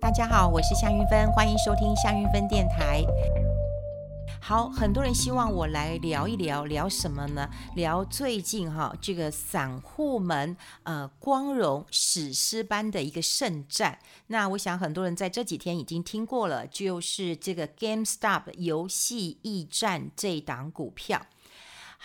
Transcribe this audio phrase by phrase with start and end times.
[0.00, 3.02] 大家好，我是夏云芬，欢迎收听夏云芬电台。
[4.40, 7.48] 好，很多人希望我来聊一聊，聊什么呢？
[7.74, 13.98] 聊最近哈这个散户们呃光荣史诗般的一个圣战。
[14.28, 21.26] 那我想很多人在这几天已经听过了，就是这个 GameStop 游戏驿站这档股票。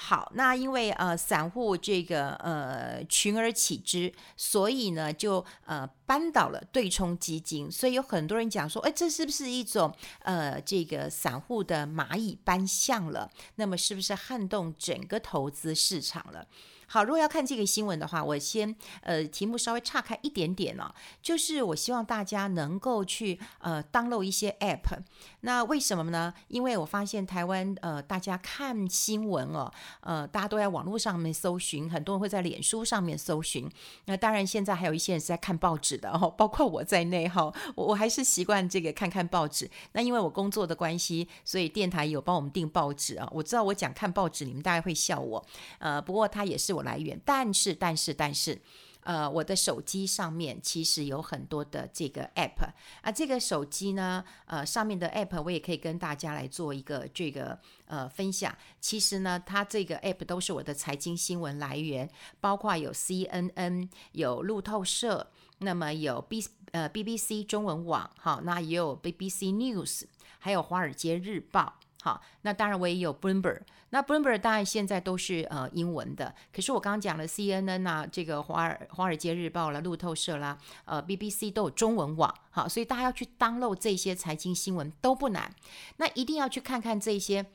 [0.04, 13.30] 好，那因为呃散户这个呃群而起之，所以呢就呃扳倒了对冲基金，所以有很多人讲说，哎，这是不是一种呃这个散户的蚂蚁搬象了？
[13.58, 16.48] 那么是不是撼动整个投资市场了？
[16.92, 25.00] 好，如果要看这个新闻的话，我先呃题目稍微岔开一点点哦，就是我希望大家能够去呃 download 一些 app。
[25.40, 26.34] 那为什么呢？
[26.50, 33.72] 因为我发现台湾呃大家看新闻哦，呃大家都在网络上面搜寻，很多人会在脸书上面搜寻。
[34.08, 39.72] 那当然现在还有一些人是在看报纸的哦， 包括我在内哈，我我还是习惯这个看看报纸。
[39.94, 43.26] 那因为我工作的关系，所以电台有帮我们订报纸啊。
[43.32, 45.42] 我知道我讲看报纸，你们大概会笑我，
[45.80, 46.81] 呃不过它也是我。
[46.84, 48.60] 来源，但是但是但是，
[49.04, 52.70] 呃，我的手机上面其实有很多的这个 app
[53.02, 58.56] 啊，这个手机呢，呃，上面的 app 我也可以跟大家来做一个这个呃分享。
[58.80, 62.10] 其实呢，它这个 app 都是我的财经新闻来源，
[62.40, 70.04] 包括有 CNN，有路透社，那么有 B 呃 BBC 中文网，好，那也有 BBC News，
[70.38, 71.80] 还有华尔街日报。
[72.02, 85.54] 好，那当然我也有 Bloomberg，那 Bloomberg 当然现在都是呃英文的，可是我刚刚讲了 CNN 啊，这个华尔华尔街日报啦、路透社啦、呃 BBC 都有中文网，好，所以大家要去 download 这些财经新闻都不难，
[85.98, 87.46] 那一定要去看看这些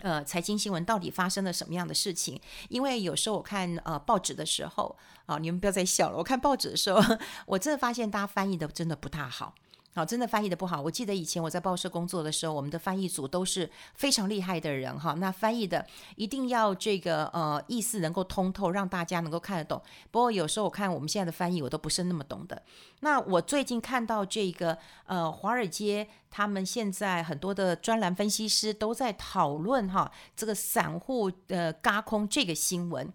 [0.00, 2.40] 呃财经新闻到底发生了什么样的事情，
[2.70, 4.96] 因为有时候我看呃报纸的时候
[5.26, 7.02] 啊，你们不要再笑了，我看报纸的时候，
[7.44, 9.54] 我真的发现大家翻译的真的不太好。
[9.96, 10.82] 好，真的翻译的不好。
[10.82, 15.14] 我记得以前我在报社工作的时候，我们的翻译组都是非常厉害的人哈。
[15.18, 15.86] 那翻译的
[16.16, 19.80] 一定要这个呃意思能够通透，让大家能够看得懂。
[20.10, 22.60] 不过有时候我看我们现在的翻译，我都不是那么懂的。
[23.00, 24.76] 那我最近看到这个
[25.06, 33.12] 呃华尔街，他们现在很多的专栏分析师都在讨论哈这个散户呃轧空这个新闻。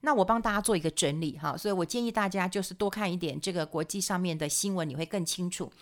[0.00, 5.72] 那我帮大家做一个整理哈，所以我建议大家就是多看一点这个国际上面的新闻，你会更清楚。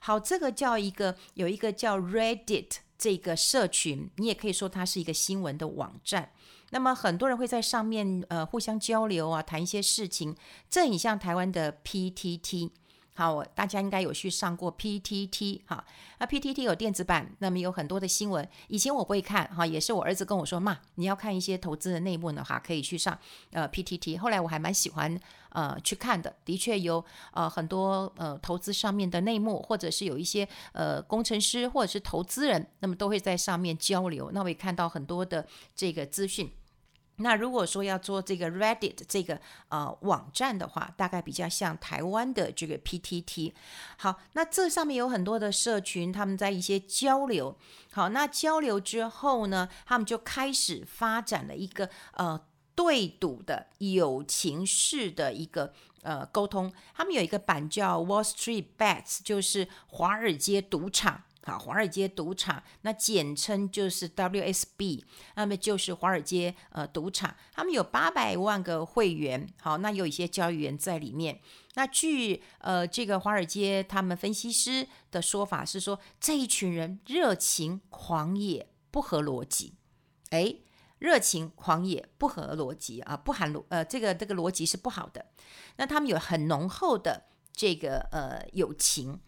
[0.00, 6.30] 好，这个叫一个有一个叫 Reddit 这个社群，你也可以说它是一个新闻的网站。
[6.70, 10.36] 那么很多人会在上面呃互相交流啊，谈一些事情，
[10.70, 12.70] 这很像台湾的 PTT。
[13.16, 15.84] 好，我大家应该有去上过 PTT 哈，
[16.18, 18.46] 那 PTT 有电子版，那么有很多的新闻。
[18.66, 23.16] 以前我不会看哈，也是我儿子跟我说，妈，你要看一些投资的内幕的话，可以去上
[23.52, 24.18] 呃 PTT。
[24.18, 25.20] 后来我还蛮喜欢
[25.50, 36.50] 呃去看的，的确有呃很多呃投资上面的内幕，或者是有一些呃工程师或者是投资人，那么都会在上面交流，那我也看到很多的这个资讯。
[37.16, 43.52] 那如果说要做这个 Reddit 这个呃网站的话，大概比较像台湾的这个 PTT。
[43.96, 47.56] 好，那这上面有很多的社群，他们在一些交流。
[47.92, 52.40] 好，那交流之后呢，他们就开始发展了一个呃
[52.74, 55.72] 对赌的友情式的一个
[56.02, 56.72] 呃沟通。
[56.94, 61.22] 他们有一个版叫 Wall Street Bets，就是华尔街赌场。
[61.46, 65.04] 好，华尔街赌场，那简称就是 WSB，
[65.36, 71.38] 那么就是华尔街呃赌场，他们有八百万个会员，好，那有一些交易员在里面。
[71.74, 79.74] 那据呃这个华尔街他们分析师的说法是说，这一群人热情狂野，不合逻辑。
[80.30, 80.62] 诶，
[80.98, 85.26] 热情狂野不合逻辑啊，不含逻呃这个这个逻辑是不好的。
[85.76, 89.20] 那他们有很浓厚的这个呃友情。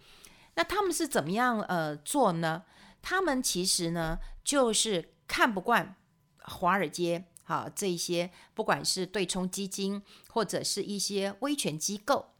[0.56, 2.64] 那他们是怎么样呃做呢？
[3.00, 5.94] 他们其实呢就是看不惯
[6.38, 12.32] 华尔街哈这些，不管是对冲基金或者是一些威权机构，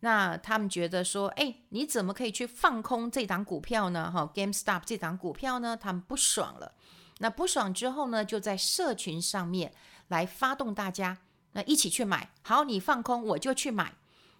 [0.00, 4.10] 那他们觉得说，哎，你怎么可以去放空这档股票呢？
[4.12, 6.74] 哈，GameStop 这档股票呢，他们不爽了。
[7.18, 9.72] 那不爽之后呢，就在社群上面
[10.08, 11.18] 来发动大家，
[11.52, 12.30] 那一起去买。
[12.42, 13.94] 好，你放空，我就去买。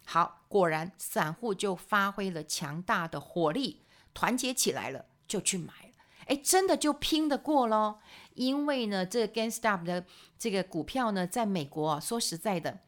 [0.05, 3.81] 好，果然散户就发挥了强大的火力，
[4.13, 5.91] 团结起来了，就去买了。
[6.27, 7.99] 哎，真的就拼得过咯。
[8.33, 10.05] 因为呢，这个 GameStop 的
[10.37, 12.79] 这个股票呢，在美国啊，说实在的，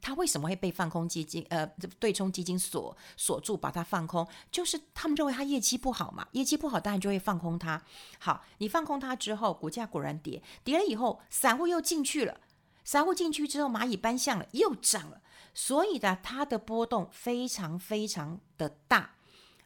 [0.00, 1.66] 它为什么会被放空基金呃
[1.98, 4.26] 对冲基金锁锁住，把它放空？
[4.50, 7.82] 就是他们认为它业绩不好嘛，业绩不好，当然就会放空它。
[8.18, 12.40] 好，你放空它之后，股价果然跌，跌了以后，散户又进去了，
[12.84, 15.20] 散户进去之后，蚂蚁搬象了，又涨了。
[15.54, 19.16] 所以呢，它的波动非常非常的大。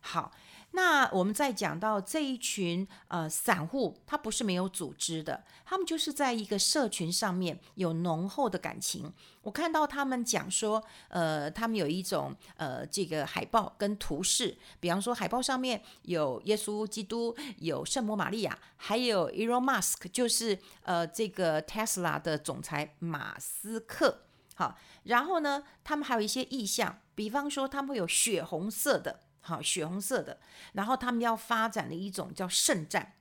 [0.01, 0.33] 好。
[0.77, 9.13] 那我们再讲到这一群呃散户，他不是没有组织的，他们就是在一个社群上面有浓厚的感情。
[9.43, 24.23] 我看到他们讲说，呃，他们有一种呃这个海报跟图示，比方说海报上面有耶稣基督，有圣母玛利亚，还有 Elon Musk，就是呃这个 Tesla 的总裁马斯克。
[24.55, 29.21] 好，然后呢，他们还有一些意象，比方说他们会有血红色的。
[29.47, 30.39] 好，血红色的，
[30.73, 33.13] 然后他们要发展的一种叫圣战，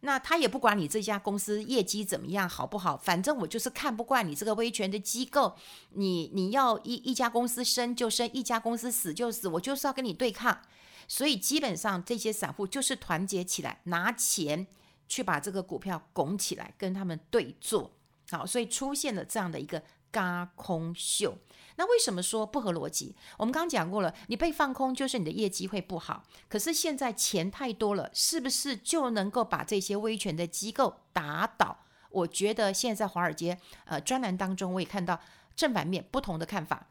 [0.00, 5.54] 那他也不管你这家公司业绩怎么样，好不好，反正我就是看不惯你这个威权的机构，
[5.90, 10.60] 你你要一一家公司生就生，一家公司死就死，我就是要跟你对抗，
[11.06, 14.66] 所以基本上这些散户就是团结起来，拿钱
[15.06, 17.92] 去把这个股票拱起来，跟他们对坐，
[18.30, 21.38] 好，所以出现了这样的一个嘎空秀。
[21.76, 23.14] 那为什么说不合逻辑？
[23.36, 26.24] 我们刚刚讲过了，你被放空就是你的业绩会不好。
[26.48, 31.78] 可是现在钱太多了，是不是就能够把这些威权的机构打倒？
[32.10, 35.20] 我觉得现在华尔街呃专栏当中，我也看到
[35.54, 36.88] 正反面不同的看法。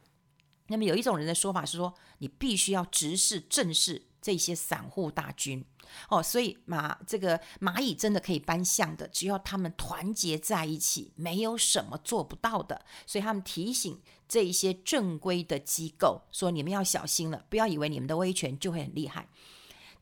[0.68, 5.64] 那么有一种人的说法是说，你必须要直视正视这些散户大军。
[6.10, 12.84] 哦，所以蚂这个蚂蚁真的可以搬象的，只要他们团结在一起，没有什么做不到的。
[13.06, 19.30] 所以他们提醒这一些正规的机构说：“你们要小心了，不要以为你们的威权就会很厉害。”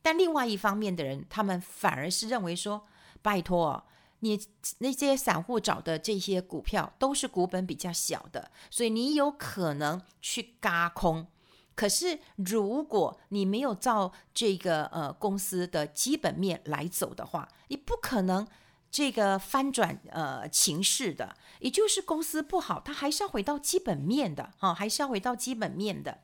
[0.02, 2.88] 但另外一方面的人，他们反而是认为说
[3.22, 3.86] ：“拜托，
[4.22, 4.40] 你
[4.80, 11.28] 那些散户找的这些股票都是股本比较小的，所以你有可能去嘎空。”
[11.76, 18.48] 可是，如果你没有照这个呃公司的基本面来走的话，你不可能
[18.90, 21.36] 这个翻转呃情势的。
[21.60, 26.20] 也就是公司不好，它还是要回到基本面的哈、还是要回到基本面的。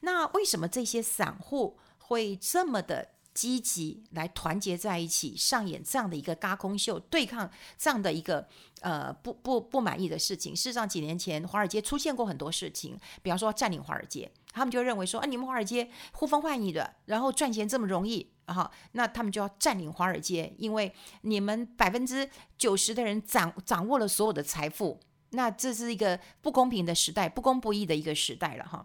[0.00, 8.46] 那为什么这些散户会这么的积极来团结在一起，上演这样的一个嘎空秀，对抗这样的一个
[8.80, 10.54] 呃不不不满意的事情？
[10.54, 14.30] 事实上，几年前华尔街出现过很多事情，比方说占领华尔街。
[14.52, 20.92] 他们就认为说，啊，你们华尔街呼风唤雨的，然后赚钱这么容易，哈，那他们就要占领华尔街，因为
[21.22, 22.28] 你们百分之
[22.58, 24.98] 九十的人掌掌握了所有的财富，
[25.30, 28.84] 那这是一个不公平的时代，不公不义的一个时代了，哈。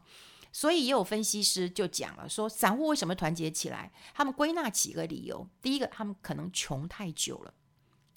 [0.55, 3.91] 所以也有分析师就讲了，说散户为什么团结起来？
[4.13, 7.53] 他们归纳几个理由：第一个，他们可能穷太久了，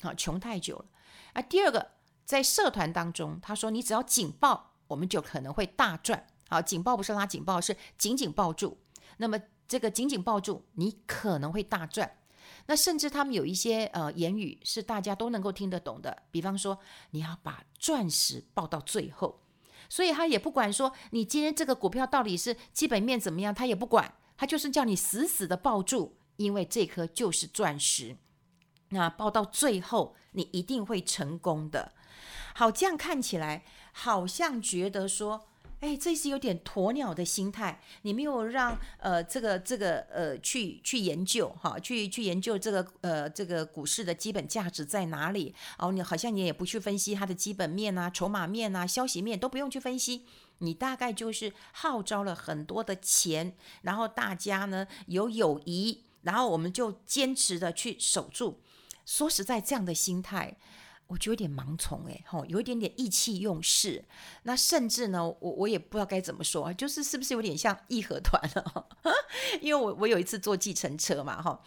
[0.00, 0.85] 好，穷太久了；
[1.32, 1.90] 啊，第二个，
[2.25, 6.29] 在社团当中，他说你只要紧抱，我们就可能会大赚。
[6.49, 8.79] 好，紧抱不是拉紧抱，是紧紧抱住。
[9.17, 9.37] 那么
[9.67, 12.19] 这个紧紧抱住，你可能会大赚。
[12.67, 16.79] 那甚至他们有一些呃言语是大家都能够听得懂的，比方说
[17.11, 19.40] 你要把钻石抱到最后，
[19.88, 28.17] 所以他也不管说你今天这个股票到底是基本面怎么样，他也不管，他就是叫你死死的抱住，因为这颗就是钻石。
[28.90, 31.93] 那抱到最后，你一定会成功的。
[32.55, 35.46] 好，这样看起来好像觉得说。
[35.81, 37.81] 哎，这是有点鸵鸟的心态。
[38.03, 45.55] 你没有让呃这个这个呃去去研究哈，去去研究这个呃这个股市的基本价值在哪里？
[45.79, 50.27] 哦，你好像你也不去分析它的基本面啊、筹码面啊、消息面都不用去分析，
[50.59, 58.61] 你大概就是号召了很多的钱，然后大家呢有友谊，然后我们就坚持的去守住。
[59.07, 60.57] 说实在，这样的心态。
[61.09, 64.05] 我就有点盲从哎，吼，有一点点意气用事，
[64.45, 68.87] 那甚至呢，我我也不知道该怎么说啊，就是是不是有点像义和团了？
[69.61, 71.61] 因为我我有一次坐计程车嘛，哈，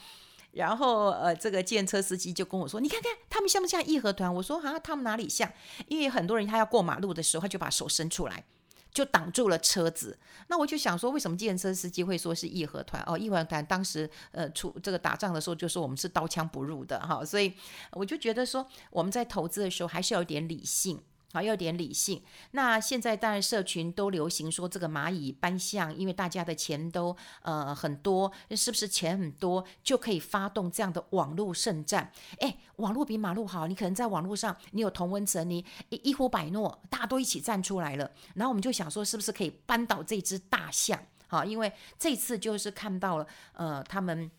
[0.52, 5.52] 然后呃，这个建车司机就跟我说：“你看看他们像不像义和团？”我说：“啊，他们哪里像？
[5.88, 8.46] 因为很多人他要过马路的时候，他就把手伸出来。”
[8.92, 10.18] 就挡住了车子，
[10.48, 13.02] 那我就想说，为什么计程车司机会说是义和团？
[13.08, 17.54] 哦，义和团当时呃出这个打仗的时候，就说我们是刀枪不入的哈，所以
[17.92, 21.02] 我就觉得说，我们在投资的时候还是要有点理性。
[21.34, 22.22] 好，要点理性。
[22.52, 32.12] 那现在当然社群都流行说这个蚂蚁搬象，因为大家的钱都呃很多，是不是钱很多就可以发动这样的网络圣战？
[32.40, 38.12] 诶，网络比马路好，你可能在网络上你有同温层，你一一呼百诺，大家都一起站出来了。
[38.36, 41.00] 然后我们就想说，是不是可以扳倒这只大象？
[41.28, 44.30] 好，因为这次就是看到了呃他们。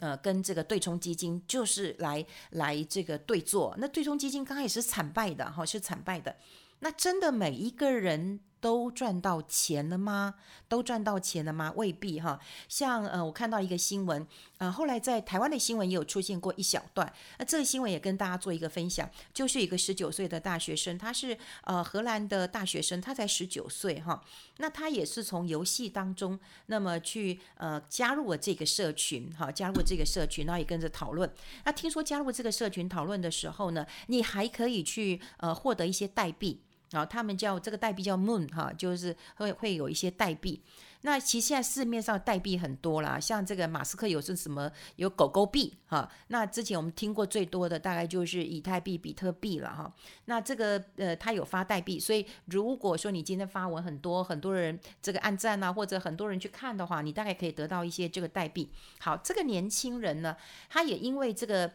[0.00, 6.36] 呃，跟这个对冲基金就是来来这个对坐，那对冲基金刚开始是惨败的哈，是惨败的。
[6.80, 10.36] 那真的每一个人都赚到钱了吗？
[10.70, 11.70] 都赚到钱了吗？
[11.76, 12.40] 未必哈。
[12.66, 17.12] 像呃，我看到一个新闻，呃，后来在台湾的新闻也有出现过一小段。
[17.38, 24.24] 那这个新闻也跟大家做一个分享，就是一个十九岁的大学生，他是呃荷兰的大学生，他才十九岁哈。
[24.56, 31.30] 那他也是从游戏当中，那么去呃加入了这个社群，哈，加入了这个社群，然后也跟着讨论。
[31.66, 36.62] 那听说加入这个社群讨论的时候呢，你还可以去呃获得一些代币。
[36.94, 40.62] 然后他们叫这个代币叫 Moon 哈，就是会会有一些代币。
[41.00, 46.08] 那其实现在市面上代币很多啦，像这个马斯克有是什么有狗狗币哈。
[46.28, 49.92] 那之前我们听过最多的大概就是以太币、比特币了哈。
[50.26, 58.70] 那这个呃，他有发代币，所以如果说你今天发文很多，很多人这个按赞啊，或者很多人去看的话，你大概可以得到一些这个代币。
[59.00, 60.36] 好，这个年轻人呢，
[60.70, 61.72] 他也因为这个。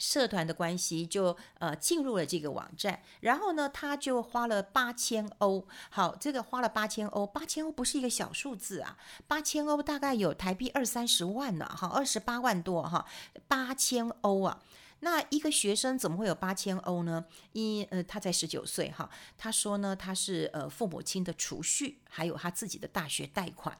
[0.00, 5.68] 社团的关系就呃进入了这个网站，然后呢，他就花了八千欧。
[5.90, 8.96] 好，这个花了八千欧，八千欧不是一个小数字啊，
[9.28, 13.04] 八千欧大概有台币二三十万呢，哈，二十八万多哈，
[13.46, 14.62] 八千欧啊。
[15.02, 17.24] 那一个学生怎么会有八千欧呢？
[17.52, 23.78] 因呃他才十九岁哈，他说呢他是呃父母亲的储蓄，还有他自己的大学贷款。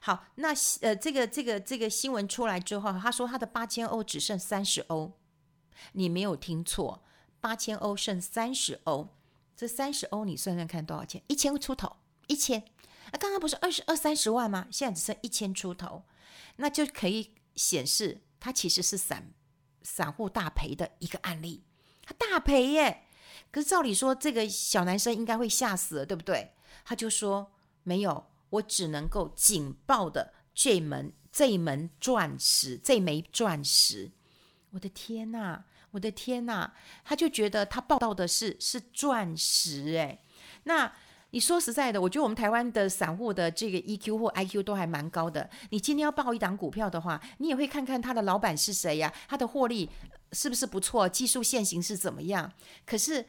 [0.00, 5.12] 好，那呃，这个这个这个新闻出来之后，他说他的八千欧只剩三十欧，
[5.92, 7.02] 你没有听错，
[7.40, 9.08] 八千欧剩三十欧，
[9.56, 11.22] 这三十欧你算算看多少钱？
[11.26, 11.96] 一千出头，
[12.28, 12.64] 一千。
[13.10, 14.68] 那刚刚不是二十二三十万吗？
[14.70, 16.04] 现在只剩一千出头，
[16.56, 19.32] 那就可以显示他其实是散
[19.82, 21.64] 散户大赔的一个案例，
[22.04, 23.04] 他大赔耶。
[23.50, 26.52] 可是照理说，这个小男生应该会吓死了，对不对？
[26.84, 27.52] 他就说
[27.82, 28.26] 没有。
[28.50, 34.10] 我只能够仅报的这门这一门钻石，这枚钻石，
[34.70, 36.70] 我的天呐，我的天呐，
[37.04, 40.24] 他就觉得他报到的是是钻石诶。
[40.64, 40.92] 那
[41.30, 45.48] 你说实在的，我觉得我们台湾的散户的这个 EQ 或 IQ 都还蛮高的。
[45.70, 49.90] 你今天要报一档股票的话，你也会看看他的老板是谁呀，他的获利
[50.32, 52.50] 是不是不错，技术线型是怎么样。
[52.86, 53.26] 可是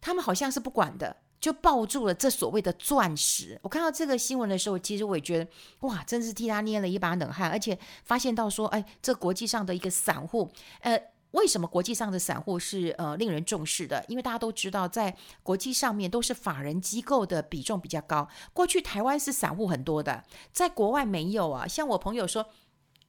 [0.00, 1.18] 他们好像是不管的。
[1.42, 3.58] 就抱住了这所谓的钻石。
[3.62, 7.50] 我看到这个新闻的时候，其实我也觉得，哇，真是替他捏了一把冷汗。
[7.50, 10.48] 而且发现到说，哎，这国际上的一个散户，
[10.82, 10.96] 呃，
[11.32, 14.04] 为什么国际上的散户是呃令人重视的？
[14.06, 18.28] 因为大家都知道，在国际上面都是法人机构的比重比较高。
[18.52, 20.22] 过去台湾是散户很多的，
[20.52, 21.66] 在国外没有啊。
[21.66, 22.46] 像我朋友说，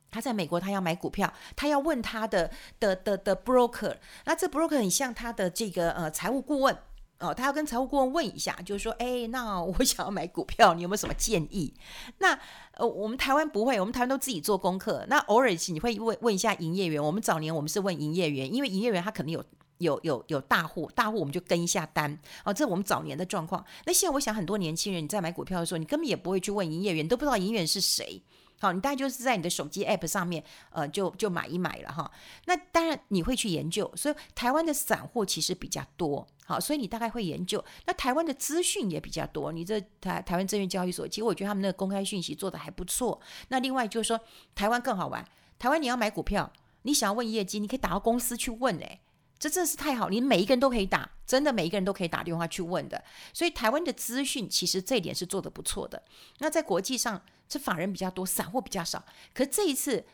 [0.09, 2.49] 他在美国，他要买股票，他要问他的
[2.79, 6.75] 的的的 broker，那这 broker 很像他的这个呃财务顾问。
[7.23, 11.73] 哦，他要跟财务顾问问一下，就是说，哎，那我想要买股票，你有没有什么建议？
[12.17, 12.37] 那
[12.73, 15.05] 呃，我们台湾不会，我们台湾都自己做功课。
[15.07, 17.01] 那偶尔你会问问一下营业员。
[17.01, 19.41] 我们早年我们是问营业员，因为营业员他可能有
[19.77, 22.19] 有有有大户，大户我们就跟一下单。
[22.43, 23.63] 哦，这是我们早年的状况。
[23.85, 28.21] 那现在我想，很多年轻人你在买股票的时候，你根本也不会去问营业员，你都不知道营业员是谁。
[28.63, 32.09] 好，你大概就是在你的手机 app 上面，呃，就就买一买了哈。
[32.45, 36.25] 那当然你会去研究，所以台湾的散户其实比较多。
[36.45, 37.61] 好，所以你大概会研究。
[37.85, 39.51] 那台湾的资讯也比较多。
[39.51, 43.19] 你这台台湾证券交易所，其实我觉得他们那个公开讯息做得还不错。
[43.49, 44.17] 那另外就是说，
[44.55, 45.27] 台湾更好玩。
[45.59, 46.49] 台湾你要买股票，
[46.83, 48.77] 你想要问业绩，你可以打到公司去问。
[48.77, 49.01] 诶，
[49.43, 53.03] 这真的是太好，你每一个人都可以打，真的每一个人都可以打电话去问的。
[53.33, 56.01] 所以台湾的资讯其实这一点是做得不错的。
[56.37, 59.03] 那在国际上，这法人比较多，散户比较少。
[59.33, 60.05] 可是这一次。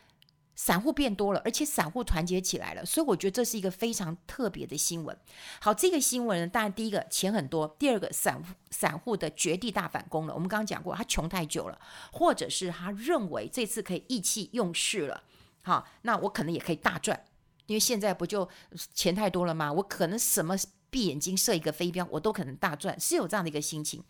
[0.56, 5.16] 散户变多了，而且散户团结起来了，所以我觉得这是一个非常特别的新闻。
[5.58, 10.34] 好，这个新闻呢，当然第一个钱很多，第二个散户散户的绝地大反攻了。
[10.34, 11.80] 我们刚刚讲过，他穷太久了，
[12.12, 15.22] 或者是他认为这次可以意气用事了。
[15.62, 17.24] 好，那我可能也可以大赚，
[17.70, 18.48] 因为现在不就
[18.92, 19.72] 钱太多了吗？
[19.72, 20.56] 我可能什么
[20.90, 24.02] 闭眼睛射一个飞镖，我都可能大赚，是有这样的一个心情。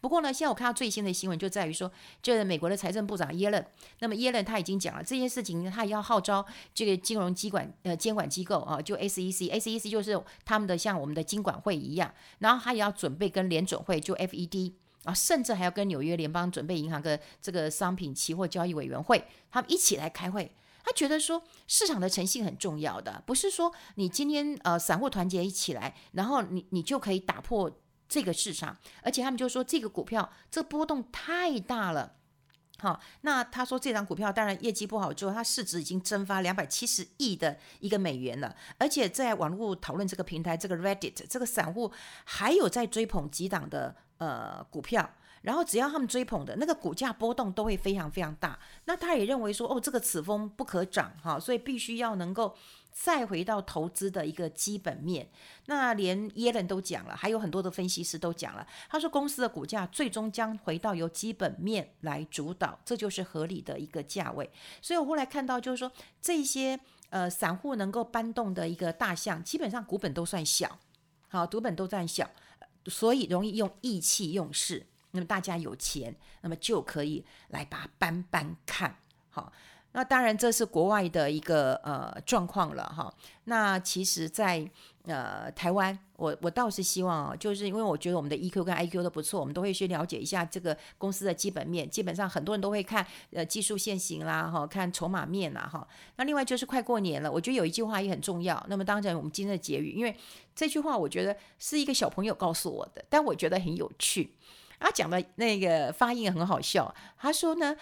[0.00, 1.90] 不过呢，现在我看到最新的新闻就在于说，
[2.22, 3.66] 就是美国的财政部长耶伦，
[3.98, 20.52] 那么耶伦他已经讲了这件事情，他也要号召这个金融机管呃监管机构啊，就 SEC，SEC 就是他们的像我们的金管会一样，然后他也要准备跟联准会就 FED 啊，甚至还要跟纽约联邦准备银行的这个商品期货交易委员会，他们一起来开会。
[20.84, 27.80] 他觉得说市场的诚信很重要的，不是说你今天呃散户团结一起来，然后你你就可以打破。
[28.06, 32.16] 这个市场，而且他们就说这个股票这波动太大了，
[32.78, 41.90] 好，那他说这张股票当然业绩不好之后，它市值已经蒸发两百七十亿的一个美元了，而且在网络讨论这个平台，这个 Reddit 这个散户
[42.24, 45.10] 还有在追捧几档的呃股票。
[45.44, 52.56] 然后只要他们追捧的那个股价波动都会非常非常大，那他也认为说，哦，这个此风不可长哈，所以必须要能够
[52.90, 55.28] 再回到投资的一个基本面。
[55.66, 64.50] 那连耶伦都讲了，还有很多的分析师都讲了，他说公司的股价最终将回到由基本面来主导，这就是合理的一个价位。
[64.80, 70.78] 所以我后来看到就是说，这些呃散户能够搬动的一个大象，基本上股本都算小，
[71.28, 72.30] 好，股本都算小，
[72.86, 74.86] 所以容易用意气用事。
[75.14, 78.94] 那么大家有钱，那么就可以来把它搬搬看，
[79.30, 79.50] 好。
[79.96, 83.14] 那当然这是国外的一个呃状况了哈。
[83.44, 84.68] 那其实在，
[85.04, 91.88] 呃台湾，我我倒是希望啊，就是因为我觉得我们的 EQ 跟 IQ 都不错，我们都会去了解一下这个公司的基本面。
[91.88, 95.86] 基本上很多人都会看呃技术线型啦，哈，看筹码面啦，哈。
[96.16, 98.60] 那另外就是快过年了，我觉得有一句话也很重要。
[98.68, 100.16] 那么当然我们今天的结语，因为
[100.56, 104.34] 这句话我觉得是一个小朋友告诉我的，但我觉得很有趣。
[104.84, 106.94] 他讲的那个发音很好笑。
[107.16, 107.74] 他说呢：“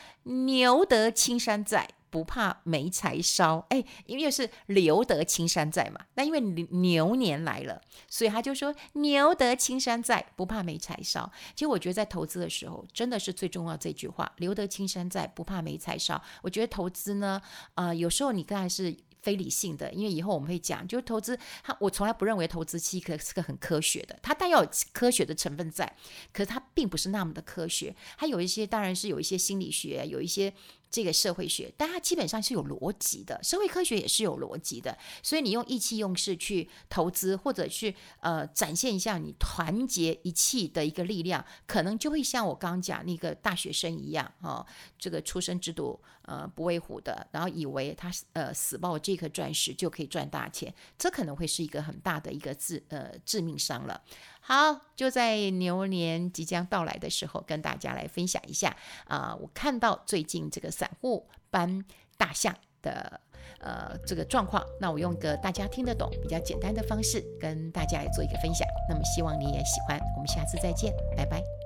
[0.47, 6.01] 牛得青山在，不怕没柴烧。”哎，因为是留得青山在嘛。
[6.15, 17.43] 那因为牛年来了，所以他就说：“牛得青山在，不怕没柴烧。”其实我觉得在投资的时候，真的是最重要这句话：“留得青山在，不怕没柴烧。”我觉得投资呢，
[17.75, 18.97] 呃，有时候你刚才是。
[19.23, 25.91] 非理性的，因为以后我们会讲，就是投资，它我从来不认为投资期可是个很科学的，它带有科学的成分在，
[26.33, 30.53] 可是它并不是那么的科学，它有一些当然是有一些心理学，有一些。
[30.93, 44.65] 这个社会学，但它基本上是有逻辑的，社会科学也是有逻辑的，所以你用意气用事去投资，或者去呃展现一下你团结一气的一个力量，可能就会像我刚刚讲那个大学生一样哦，
[44.99, 53.99] 这个初生之犊呃不畏虎的，然后以为他呃死抱这颗钻石就可以赚大钱，这可能会是一个很大的一个致呃致命伤了。
[54.45, 61.85] 好，就在牛年即将到来的时候，跟大家来分享一下啊、呃，我看到最近这个散户搬
[62.19, 63.21] 大象的
[63.61, 68.67] 呃这个状况，那我用个大家听得懂、比较简单的方式跟大家来做一个分享。
[68.89, 71.62] 那么希望你也喜欢，我们下次再见，拜拜。